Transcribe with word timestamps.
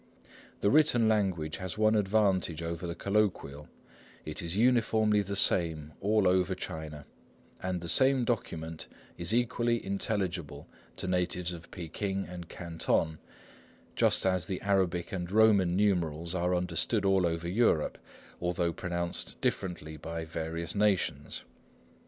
The 0.61 0.71
written 0.71 1.07
language 1.07 1.57
has 1.57 1.77
one 1.77 1.93
advantage 1.93 2.63
over 2.63 2.87
the 2.87 2.95
colloquial: 2.95 3.69
it 4.25 4.41
is 4.41 4.57
uniformly 4.57 5.21
the 5.21 5.35
same 5.35 5.93
all 6.01 6.27
over 6.27 6.55
China; 6.55 7.05
and 7.61 7.79
the 7.81 7.87
same 7.87 8.25
document 8.25 8.87
is 9.19 9.31
equally 9.31 9.85
intelligible 9.85 10.67
to 10.95 11.07
natives 11.07 11.53
of 11.53 11.69
Peking 11.69 12.25
and 12.27 12.49
Canton, 12.49 13.19
just 13.95 14.25
as 14.25 14.47
the 14.47 14.59
Arabic 14.61 15.11
and 15.11 15.31
Roman 15.31 15.75
numerals 15.75 16.33
are 16.33 16.55
understood 16.55 17.05
all 17.05 17.27
over 17.27 17.47
Europe, 17.47 17.99
although 18.41 18.73
pronounced 18.73 19.39
differently 19.39 19.97
by 19.97 20.25
various 20.25 20.73
nations. 20.73 21.43